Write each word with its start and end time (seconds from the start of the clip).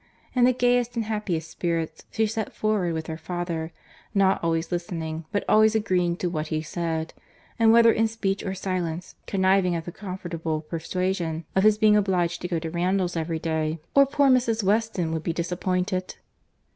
In 0.33 0.45
the 0.45 0.51
gayest 0.51 0.95
and 0.95 1.05
happiest 1.05 1.47
spirits 1.51 2.05
she 2.09 2.25
set 2.25 2.53
forward 2.53 2.93
with 2.95 3.05
her 3.05 3.19
father; 3.19 3.71
not 4.15 4.43
always 4.43 4.71
listening, 4.71 5.25
but 5.31 5.43
always 5.47 5.75
agreeing 5.75 6.15
to 6.15 6.27
what 6.27 6.47
he 6.47 6.63
said; 6.63 7.13
and, 7.59 7.71
whether 7.71 7.91
in 7.93 8.07
speech 8.07 8.43
or 8.43 8.55
silence, 8.55 9.13
conniving 9.27 9.75
at 9.75 9.85
the 9.85 9.91
comfortable 9.91 10.61
persuasion 10.61 11.45
of 11.55 11.61
his 11.63 11.77
being 11.77 11.95
obliged 11.95 12.41
to 12.41 12.47
go 12.47 12.57
to 12.57 12.71
Randalls 12.71 13.15
every 13.15 13.37
day, 13.37 13.77
or 13.93 14.07
poor 14.07 14.27
Mrs. 14.31 14.63
Weston 14.63 15.11
would 15.11 15.21
be 15.21 15.33
disappointed. 15.33 16.15